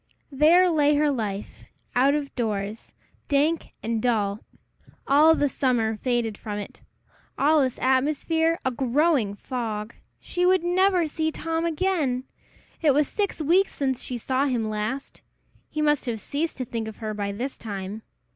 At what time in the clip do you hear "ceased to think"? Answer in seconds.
16.19-16.87